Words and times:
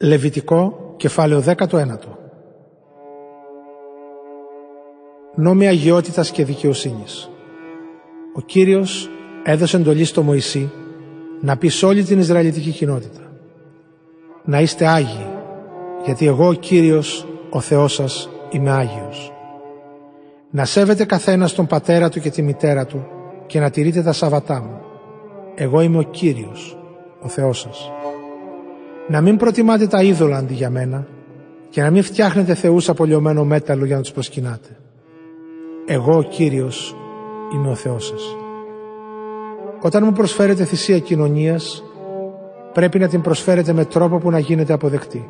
Λεβιτικό, 0.00 0.94
κεφάλαιο 0.96 1.40
19. 1.40 2.18
Νόμοι 5.34 5.66
αγιότητας 5.68 6.30
και 6.30 6.44
δικαιοσύνης. 6.44 7.30
Ο 8.36 8.40
Κύριος 8.40 9.10
έδωσε 9.44 9.76
εντολή 9.76 10.04
στο 10.04 10.22
Μωυσή 10.22 10.70
να 11.40 11.56
πει 11.56 11.68
σε 11.68 11.86
όλη 11.86 12.02
την 12.02 12.18
Ισραηλιτική 12.18 12.70
κοινότητα 12.70 13.24
να 14.44 14.60
είστε 14.60 14.86
Άγιοι 14.86 15.26
γιατί 16.04 16.26
εγώ 16.26 16.48
ο 16.48 16.52
Κύριος 16.52 17.26
ο 17.50 17.60
Θεός 17.60 17.94
σας 17.94 18.28
είμαι 18.50 18.70
Άγιος. 18.70 19.32
Να 20.50 20.64
σέβεται 20.64 21.04
καθένας 21.04 21.52
τον 21.52 21.66
πατέρα 21.66 22.08
του 22.08 22.20
και 22.20 22.30
τη 22.30 22.42
μητέρα 22.42 22.86
του 22.86 23.06
και 23.46 23.60
να 23.60 23.70
τηρείτε 23.70 24.02
τα 24.02 24.12
Σαββατά 24.12 24.60
μου. 24.60 24.80
Εγώ 25.54 25.80
είμαι 25.80 25.98
ο 25.98 26.02
Κύριος, 26.02 26.78
ο 27.20 27.28
Θεός 27.28 27.60
σας. 27.60 27.90
Να 29.08 29.20
μην 29.20 29.36
προτιμάτε 29.36 29.86
τα 29.86 30.02
είδωλα 30.02 30.36
αντί 30.36 30.54
για 30.54 30.70
μένα 30.70 31.06
και 31.70 31.82
να 31.82 31.90
μην 31.90 32.02
φτιάχνετε 32.02 32.54
θεούς 32.54 32.88
από 32.88 33.04
λιωμένο 33.04 33.44
μέταλλο 33.44 33.84
για 33.84 33.96
να 33.96 34.02
τους 34.02 34.12
προσκυνάτε. 34.12 34.76
Εγώ 35.86 36.16
ο 36.16 36.22
Κύριος 36.22 36.96
είμαι 37.54 37.70
ο 37.70 37.74
Θεός 37.74 38.06
σας. 38.06 38.36
Όταν 39.80 40.04
μου 40.04 40.12
προσφέρετε 40.12 40.64
θυσία 40.64 40.98
κοινωνίας, 40.98 41.84
πρέπει 42.72 42.98
να 42.98 43.08
την 43.08 43.20
προσφέρετε 43.20 43.72
με 43.72 43.84
τρόπο 43.84 44.18
που 44.18 44.30
να 44.30 44.38
γίνεται 44.38 44.72
αποδεκτή. 44.72 45.28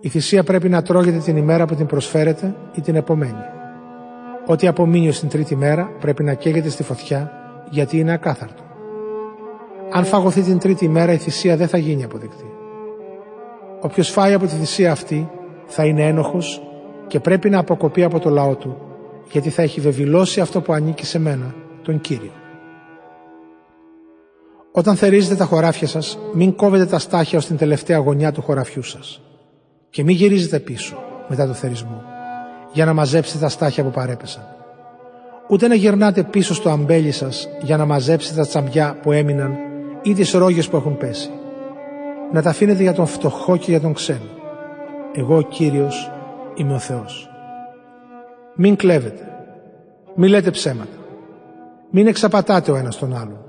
Η 0.00 0.08
θυσία 0.08 0.42
πρέπει 0.42 0.68
να 0.68 0.82
τρώγεται 0.82 1.18
την 1.18 1.36
ημέρα 1.36 1.64
που 1.64 1.74
την 1.74 1.86
προσφέρετε 1.86 2.54
ή 2.74 2.80
την 2.80 2.94
επομένη. 2.96 3.44
Ό,τι 4.46 4.66
απομείνει 4.66 5.08
ως 5.08 5.18
την 5.18 5.28
τρίτη 5.28 5.56
μέρα 5.56 5.90
πρέπει 6.00 6.24
να 6.24 6.34
καίγεται 6.34 6.68
στη 6.68 6.82
φωτιά 6.82 7.32
γιατί 7.70 7.98
είναι 7.98 8.12
ακάθαρτο. 8.12 8.62
Αν 9.92 10.04
φαγωθεί 10.04 10.42
την 10.42 10.58
τρίτη 10.58 10.88
μέρα 10.88 11.12
η 11.12 11.16
θυσία 11.16 11.56
δεν 11.56 11.68
θα 11.68 11.78
γίνει 11.78 12.04
αποδεκτή. 12.04 12.44
Όποιος 13.84 14.08
φάει 14.08 14.32
από 14.32 14.46
τη 14.46 14.54
θυσία 14.54 14.92
αυτή 14.92 15.30
θα 15.66 15.84
είναι 15.84 16.06
ένοχος 16.06 16.62
και 17.06 17.20
πρέπει 17.20 17.50
να 17.50 17.58
αποκοπεί 17.58 18.02
από 18.04 18.18
το 18.18 18.30
λαό 18.30 18.54
του 18.54 18.76
γιατί 19.30 19.50
θα 19.50 19.62
έχει 19.62 19.80
βεβηλώσει 19.80 20.40
αυτό 20.40 20.60
που 20.60 20.72
ανήκει 20.72 21.06
σε 21.06 21.18
μένα, 21.18 21.54
τον 21.82 22.00
Κύριο. 22.00 22.32
Όταν 24.72 24.96
θερίζετε 24.96 25.34
τα 25.34 25.44
χωράφια 25.44 25.88
σας, 25.88 26.18
μην 26.32 26.54
κόβετε 26.54 26.86
τα 26.86 26.98
στάχια 26.98 27.38
ως 27.38 27.46
την 27.46 27.56
τελευταία 27.56 27.98
γωνιά 27.98 28.32
του 28.32 28.42
χωραφιού 28.42 28.82
σας 28.82 29.20
και 29.90 30.04
μην 30.04 30.16
γυρίζετε 30.16 30.58
πίσω 30.58 30.96
μετά 31.28 31.46
το 31.46 31.52
θερισμό 31.52 32.02
για 32.72 32.84
να 32.84 32.92
μαζέψετε 32.92 33.38
τα 33.38 33.48
στάχια 33.48 33.84
που 33.84 33.90
παρέπεσαν. 33.90 34.42
Ούτε 35.48 35.68
να 35.68 35.74
γυρνάτε 35.74 36.22
πίσω 36.22 36.54
στο 36.54 36.70
αμπέλι 36.70 37.10
σας 37.10 37.48
για 37.62 37.76
να 37.76 37.84
μαζέψετε 37.84 38.40
τα 38.40 38.46
τσαμπιά 38.46 38.98
που 39.02 39.12
έμειναν 39.12 39.56
ή 40.02 40.14
τις 40.14 40.32
ρόγες 40.32 40.68
που 40.68 40.76
έχουν 40.76 40.96
πέσει 40.96 41.30
να 42.32 42.42
τα 42.42 42.50
αφήνετε 42.50 42.82
για 42.82 42.92
τον 42.92 43.06
φτωχό 43.06 43.56
και 43.56 43.70
για 43.70 43.80
τον 43.80 43.92
ξένο. 43.92 44.28
Εγώ 45.12 45.36
ο 45.36 45.42
Κύριος 45.42 46.10
είμαι 46.54 46.74
ο 46.74 46.78
Θεός. 46.78 47.28
Μην 48.54 48.76
κλέβετε. 48.76 49.26
Μην 50.14 50.30
λέτε 50.30 50.50
ψέματα. 50.50 50.96
Μην 51.90 52.06
εξαπατάτε 52.06 52.70
ο 52.70 52.76
ένας 52.76 52.98
τον 52.98 53.16
άλλον. 53.16 53.44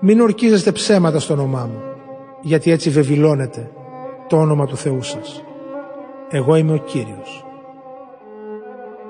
Μην 0.00 0.20
ορκίζεστε 0.20 0.72
ψέματα 0.72 1.18
στο 1.18 1.32
όνομά 1.32 1.68
μου, 1.72 1.80
γιατί 2.42 2.70
έτσι 2.70 2.90
βεβηλώνετε 2.90 3.70
το 4.28 4.36
όνομα 4.36 4.66
του 4.66 4.76
Θεού 4.76 5.02
σας. 5.02 5.44
Εγώ 6.30 6.54
είμαι 6.54 6.72
ο 6.72 6.78
Κύριος. 6.78 7.44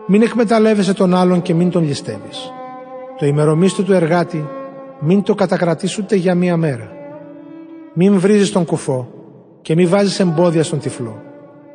Μην 0.06 0.22
εκμεταλλεύεσαι 0.22 0.95
τον 0.95 1.15
άλλον 1.15 1.43
και 1.43 1.55
μην 1.55 1.70
τον 1.70 1.84
ληστεύεις. 1.84 2.53
Το 3.19 3.27
ημερομίσθο 3.27 3.83
του 3.83 3.93
εργάτη 3.93 4.48
μην 5.00 5.22
το 5.22 5.34
κατακρατήσει 5.34 6.00
ούτε 6.00 6.17
για 6.17 6.34
μία 6.34 6.56
μέρα 6.56 6.97
μην 8.00 8.18
βρίζεις 8.18 8.52
τον 8.52 8.64
κουφό 8.64 9.08
και 9.62 9.74
μην 9.74 9.88
βάζεις 9.88 10.20
εμπόδια 10.20 10.62
στον 10.62 10.78
τυφλό, 10.78 11.22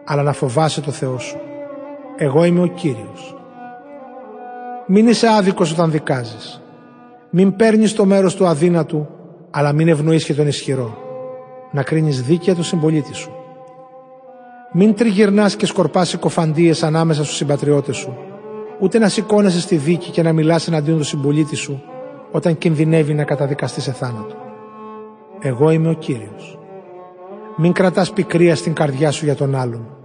αλλά 0.06 0.24
να 0.24 0.34
φοβάσαι 0.34 0.82
το 0.82 0.92
Θεό 0.92 1.20
σου. 1.20 1.38
Εγώ 2.18 2.44
είμαι 2.44 2.62
ο 2.62 2.66
Κύριος. 2.66 3.36
Μην 4.88 5.08
είσαι 5.08 5.28
άδικος 5.28 5.72
όταν 5.72 5.92
δικάζεις. 5.92 6.62
Μην 7.30 7.56
παίρνεις 7.56 7.94
το 7.94 8.06
μέρος 8.06 8.36
του 8.36 8.46
αδύνατου, 8.46 9.08
αλλά 9.52 9.74
μην 9.74 9.88
ευνοείς 9.88 10.26
και 10.26 10.34
τον 10.34 10.48
ισχυρό. 10.48 10.98
Να 11.72 11.84
κρίνεις 11.84 12.22
δίκαια 12.22 12.56
του 12.56 12.64
συμπολίτη 12.64 13.14
σου. 13.14 13.32
Μην 14.72 14.96
τριγυρνάς 14.96 15.56
και 15.56 15.66
σκορπάς 15.66 16.10
συκοφαντίες 16.10 16.84
ανάμεσα 16.84 17.24
στους 17.24 17.36
συμπατριώτες 17.36 17.96
σου, 17.96 18.18
ούτε 18.80 19.00
να 19.00 19.10
σηκώνεσαι 19.10 19.60
στη 19.60 19.76
δίκη 19.76 20.12
και 20.12 20.22
να 20.22 20.34
μιλάς 20.34 20.68
εναντίον 20.68 20.98
του 20.98 21.04
συμπολίτη 21.04 21.56
σου, 21.56 21.84
όταν 22.32 22.58
κινδυνεύει 22.58 23.14
να 23.14 23.24
καταδικαστεί 23.24 23.82
σε 23.82 23.92
θάνατο. 23.92 24.43
Εγώ 25.46 25.70
είμαι 25.70 25.90
ο 25.90 25.94
Κύριος. 25.94 26.60
Μην 27.58 27.72
κρατάς 27.72 28.14
πικρία 28.14 28.56
στην 28.56 28.74
καρδιά 28.74 29.12
σου 29.12 29.26
για 29.26 29.36
τον 29.36 29.56
άλλον. 29.56 29.98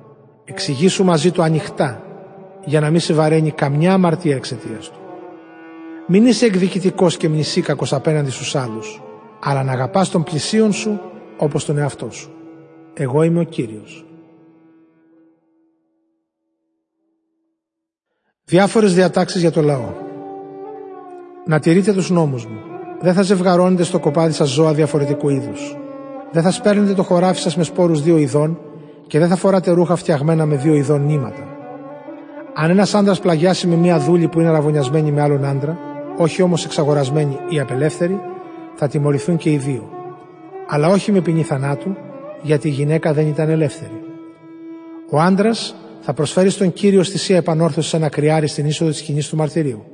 Εξηγήσου 0.44 1.04
μαζί 1.04 1.30
του 1.30 1.42
ανοιχτά, 1.42 2.02
για 2.64 2.80
να 2.80 2.90
μην 2.90 3.00
σε 3.00 3.14
βαραίνει 3.14 3.50
καμιά 3.50 3.92
αμαρτία 3.92 4.36
εξαιτίας 4.36 4.90
του. 4.90 4.98
Μην 6.06 6.26
είσαι 6.26 6.46
εκδικητικός 6.46 7.16
και 7.16 7.28
μνησίκακος 7.28 7.92
απέναντι 7.92 8.30
στους 8.30 8.54
άλλους, 8.54 9.02
αλλά 9.40 9.62
να 9.62 9.72
αγαπάς 9.72 10.10
τον 10.10 10.22
πλησίον 10.22 10.72
σου 10.72 11.00
όπως 11.36 11.64
τον 11.64 11.78
εαυτό 11.78 12.10
σου. 12.10 12.30
Εγώ 12.94 13.22
είμαι 13.22 13.40
ο 13.40 13.44
Κύριος. 13.44 14.06
Διάφορες 18.44 18.94
διατάξεις 18.94 19.40
για 19.40 19.50
το 19.50 19.62
λαό. 19.62 19.92
Να 21.46 21.58
τηρείτε 21.58 21.92
τους 21.92 22.10
νόμους 22.10 22.46
μου. 22.46 22.67
Δεν 23.00 23.14
θα 23.14 23.22
ζευγαρώνετε 23.22 23.82
στο 23.82 23.98
κοπάδι 23.98 24.32
σας 24.32 24.48
ζώα 24.48 24.72
διαφορετικού 24.72 25.28
είδους. 25.28 25.76
Δεν 26.32 26.42
θα 26.42 26.50
σπέρνετε 26.50 26.94
το 26.94 27.02
χωράφι 27.02 27.40
σας 27.40 27.56
με 27.56 27.62
σπόρους 27.62 28.02
δύο 28.02 28.18
ειδών 28.18 28.58
και 29.06 29.18
δεν 29.18 29.28
θα 29.28 29.36
φοράτε 29.36 29.70
ρούχα 29.70 29.96
φτιαγμένα 29.96 30.46
με 30.46 30.56
δύο 30.56 30.74
ειδών 30.74 31.06
νήματα. 31.06 31.46
Αν 32.54 32.70
ένας 32.70 32.94
άντρας 32.94 33.20
πλαγιάσει 33.20 33.66
με 33.66 33.74
μία 33.74 33.98
δούλη 33.98 34.28
που 34.28 34.40
είναι 34.40 34.48
αραβωνιασμένη 34.48 35.10
με 35.12 35.22
άλλον 35.22 35.44
άντρα, 35.44 35.78
όχι 36.16 36.42
όμως 36.42 36.64
εξαγορασμένη 36.64 37.38
ή 37.48 37.60
απελεύθερη, 37.60 38.20
θα 38.74 38.88
τιμωρηθούν 38.88 39.36
και 39.36 39.50
οι 39.50 39.56
δύο. 39.56 39.88
Αλλά 40.68 40.88
όχι 40.88 41.12
με 41.12 41.20
ποινή 41.20 41.42
θανάτου, 41.42 41.96
γιατί 42.42 42.68
η 42.68 42.70
γυναίκα 42.70 43.12
δεν 43.12 43.26
ήταν 43.26 43.48
ελεύθερη. 43.48 44.00
Ο 45.10 45.20
άντρας 45.20 45.74
θα 46.00 46.12
προσφέρει 46.12 46.50
στον 46.50 46.72
κύριο 46.72 47.02
στη 47.02 47.34
επανόρθωσης 47.34 47.90
σε 47.90 47.96
ένα 47.96 48.08
κρυάρι 48.08 48.46
στην 48.46 48.66
είσοδο 48.66 48.90
της 48.90 48.98
σκηνής 48.98 49.28
του 49.28 49.36
μαρτυρίου. 49.36 49.84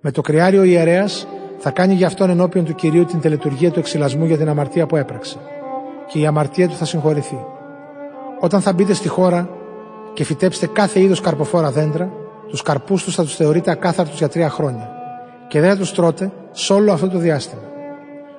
Με 0.00 0.10
το 0.10 0.20
κρυάριο 0.20 0.62
ιερέας 0.62 1.26
θα 1.58 1.70
κάνει 1.70 1.94
για 1.94 2.06
αυτόν 2.06 2.30
ενώπιον 2.30 2.64
του 2.64 2.74
κυρίου 2.74 3.04
την 3.04 3.20
τελετουργία 3.20 3.70
του 3.70 3.78
εξυλασμού 3.78 4.24
για 4.24 4.36
την 4.36 4.48
αμαρτία 4.48 4.86
που 4.86 4.96
έπραξε. 4.96 5.38
Και 6.06 6.18
η 6.18 6.26
αμαρτία 6.26 6.68
του 6.68 6.74
θα 6.74 6.84
συγχωρηθεί. 6.84 7.44
Όταν 8.40 8.60
θα 8.60 8.72
μπείτε 8.72 8.92
στη 8.92 9.08
χώρα 9.08 9.48
και 10.12 10.24
φυτέψετε 10.24 10.66
κάθε 10.66 11.00
είδος 11.00 11.20
καρποφόρα 11.20 11.70
δέντρα, 11.70 12.10
τους 12.48 12.62
καρπούς 12.62 13.04
τους 13.04 13.14
θα 13.14 13.22
τους 13.22 13.34
θεωρείτε 13.34 13.70
ακάθαρτους 13.70 14.18
για 14.18 14.28
τρία 14.28 14.50
χρόνια 14.50 14.90
και 15.48 15.60
δεν 15.60 15.70
θα 15.70 15.76
τους 15.76 15.92
τρώτε 15.92 16.32
σε 16.50 16.72
όλο 16.72 16.92
αυτό 16.92 17.08
το 17.08 17.18
διάστημα. 17.18 17.62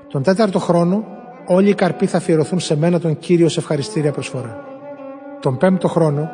Τον 0.07 0.23
τέταρτο 0.23 0.59
χρόνο 0.59 1.03
όλοι 1.45 1.69
οι 1.69 1.73
καρποί 1.73 2.05
θα 2.05 2.17
αφιερωθούν 2.17 2.59
σε 2.59 2.77
μένα 2.77 2.99
τον 2.99 3.17
κύριο 3.19 3.49
σε 3.49 3.59
ευχαριστήρια 3.59 4.11
προσφορά. 4.11 4.63
Τον 5.41 5.57
πέμπτο 5.57 5.87
χρόνο 5.87 6.29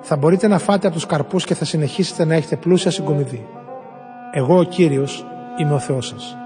θα 0.00 0.16
μπορείτε 0.16 0.48
να 0.48 0.58
φάτε 0.58 0.86
από 0.86 0.96
τους 0.96 1.06
καρπούς 1.06 1.44
και 1.44 1.54
θα 1.54 1.64
συνεχίσετε 1.64 2.24
να 2.24 2.34
έχετε 2.34 2.56
πλούσια 2.56 2.90
συγκομιδή. 2.90 3.46
Εγώ 4.32 4.58
ο 4.58 4.62
Κύριος 4.62 5.26
είμαι 5.56 5.74
ο 5.74 5.78
Θεός 5.78 6.06
σας. 6.06 6.36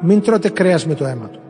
Μην 0.00 0.22
τρώτε 0.22 0.48
κρέας 0.48 0.86
με 0.86 0.94
το 0.94 1.06
αίμα 1.06 1.28
του. 1.28 1.40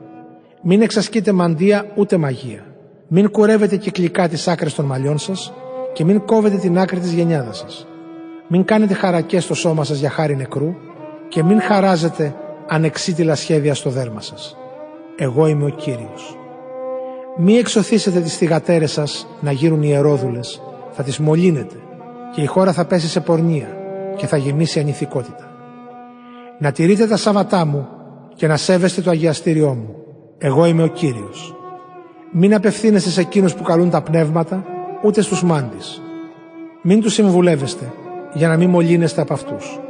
Μην 0.63 0.83
εξασκείτε 0.83 1.33
μαντεία 1.33 1.87
ούτε 1.95 2.17
μαγεία. 2.17 2.63
Μην 3.09 3.31
κουρεύετε 3.31 3.77
κυκλικά 3.77 4.29
τις 4.29 4.49
άκρες 4.49 4.75
των 4.75 4.85
μαλλιών 4.85 5.19
σας 5.19 5.53
και 5.93 6.05
μην 6.05 6.25
κόβετε 6.25 6.57
την 6.57 6.79
άκρη 6.79 7.01
της 7.01 7.13
γενιάδας 7.13 7.59
σας. 7.59 7.87
Μην 8.49 8.65
κάνετε 8.65 8.95
χαρακές 8.95 9.45
στο 9.45 9.55
σώμα 9.55 9.85
σας 9.85 9.99
για 9.99 10.11
χάρη 10.11 10.37
νεκρού 10.37 10.75
και 11.29 11.43
μην 11.43 11.61
χαράζετε 11.61 12.35
ανεξίτηλα 12.69 13.35
σχέδια 13.35 13.75
στο 13.75 13.91
δέρμα 13.91 14.21
σας. 14.21 14.57
Εγώ 15.17 15.47
είμαι 15.47 15.65
ο 15.65 15.69
Κύριος. 15.69 16.39
Μη 17.37 17.55
εξωθήσετε 17.55 18.21
τις 18.21 18.37
θυγατέρες 18.37 18.93
σας 18.93 19.27
να 19.41 19.53
γίνουν 19.53 19.83
ιερόδουλες, 19.83 20.63
θα 20.91 21.03
τις 21.03 21.19
μολύνετε 21.19 21.77
και 22.35 22.41
η 22.41 22.47
χώρα 22.47 22.73
θα 22.73 22.85
πέσει 22.85 23.09
σε 23.09 23.21
πορνεία 23.21 23.77
και 24.17 24.27
θα 24.27 24.37
γεμίσει 24.37 24.81
ανηθικότητα 24.81 25.48
να 26.59 26.73
τηρείτε 26.73 27.07
τα 27.07 27.17
Σάββατά 27.17 27.65
μου 27.65 27.89
και 28.35 28.47
να 28.47 28.57
σέβεστε 28.57 29.01
το 29.01 29.11
αγιαστήριό 29.11 29.75
μου. 29.75 29.95
Εγώ 30.39 30.67
είμαι 30.67 30.83
ο 30.83 30.87
Κύριος. 30.87 31.55
Μην 32.33 32.55
απευθύνεστε 32.55 33.11
σε 33.11 33.21
εκείνους 33.21 33.55
που 33.55 33.63
καλούν 33.63 33.91
τα 33.91 34.03
πνεύματα, 34.03 34.65
ούτε 35.05 35.23
στους 35.23 35.43
μάντις. 35.43 36.03
Μην 36.83 37.01
τους 37.01 37.13
συμβουλεύεστε, 37.13 37.93
για 38.35 38.49
να 38.49 38.57
μην 38.57 38.71
μολύνεστε 38.71 39.21
από 39.21 39.33
αυτούς. 39.33 39.81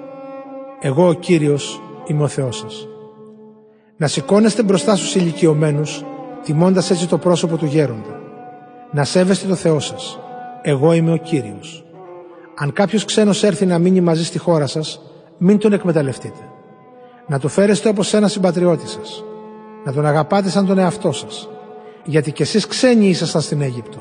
Εγώ 0.81 1.09
ο 1.09 1.13
Κύριος 1.13 1.81
είμαι 2.07 2.23
ο 2.23 2.29
Θεός 2.29 2.57
σας. 2.57 2.89
Να 3.97 4.07
σηκώνεστε 4.07 4.63
μπροστά 4.63 4.97
στους 4.97 5.15
ηλικιωμένους, 5.15 6.05
τιμώντας 6.43 6.91
έτσι 6.91 7.09
το 7.09 7.19
πρόσωπο 7.19 7.57
του 7.57 7.67
γέροντα. 7.67 8.21
Να 8.93 9.05
σέβεστε 9.05 9.49
το 9.49 9.55
Θεό 9.55 9.81
σας. 9.81 10.19
Εγώ 10.63 10.93
είμαι 10.93 11.13
ο 11.13 11.17
Κύριος. 11.17 11.85
Αν 12.57 12.73
κάποιος 12.73 13.05
ξένος 13.05 13.43
έρθει 13.43 13.67
να 13.67 13.79
μείνει 13.79 14.01
μαζί 14.01 14.25
στη 14.25 14.39
χώρα 14.39 14.67
σας, 14.67 15.01
μην 15.39 15.59
τον 15.59 15.73
εκμεταλλευτείτε 15.73 16.49
να 17.29 17.39
το 17.39 17.49
φέρεστε 17.49 17.89
όπως 17.89 18.15
ένα 18.15 18.29
συμπατριώτη 18.29 18.89
σας. 18.89 19.25
Να 19.85 19.93
τον 19.93 20.07
αγαπάτε 20.07 20.49
σαν 20.49 20.67
τον 20.67 20.79
εαυτό 20.79 21.13
σας. 21.13 21.49
γιατί 22.05 22.33
κι 22.33 22.43
εσείς 22.43 22.67
ξένοι 22.67 23.09
ήσασταν 23.09 23.43
στην 23.43 23.63
Αίγυπτο. 23.63 23.99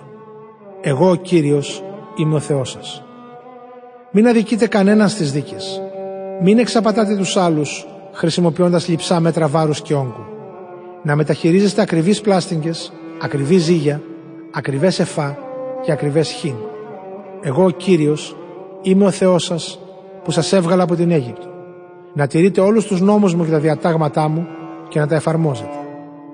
Εγώ 0.81 1.09
ο 1.09 1.15
Κύριος 1.15 1.83
είμαι 2.15 2.35
ο 2.35 2.39
Θεός 2.39 2.69
σας. 2.69 3.03
Μην 4.11 4.27
αδικείτε 4.27 4.67
κανέναν 4.67 5.09
στις 5.09 5.31
δίκες. 5.31 5.81
Μην 6.41 6.59
εξαπατάτε 6.59 7.15
τους 7.15 7.37
άλλους 7.37 7.87
χρησιμοποιώντας 8.13 8.87
λειψά 8.87 9.19
μέτρα 9.19 9.47
βάρους 9.47 9.81
και 9.81 9.93
όγκου. 9.93 10.25
Να 11.03 11.15
μεταχειρίζεστε 11.15 11.81
ακριβείς 11.81 12.21
πλάστιγγες, 12.21 12.91
ακριβή 13.21 13.57
ζύγια, 13.57 14.01
ακριβές 14.51 14.99
εφά 14.99 15.37
και 15.83 15.91
ακριβές 15.91 16.29
χίν. 16.29 16.55
Εγώ 17.41 17.63
ο 17.63 17.69
Κύριος 17.69 18.35
είμαι 18.81 19.05
ο 19.05 19.11
Θεός 19.11 19.43
σας 19.43 19.79
που 20.23 20.31
σας 20.31 20.53
έβγαλα 20.53 20.83
από 20.83 20.95
την 20.95 21.11
Αίγυπτο. 21.11 21.56
Να 22.13 22.27
τηρείτε 22.27 22.61
όλους 22.61 22.85
τους 22.85 23.01
νόμους 23.01 23.35
μου 23.35 23.45
και 23.45 23.51
τα 23.51 23.59
διατάγματά 23.59 24.27
μου 24.27 24.47
και 24.89 24.99
να 24.99 25.07
τα 25.07 25.15
εφαρμόζετε. 25.15 25.77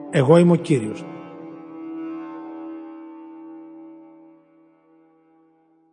Εγώ 0.10 0.38
είμαι 0.38 0.52
ο 0.52 0.56
Κύριος. 0.56 1.06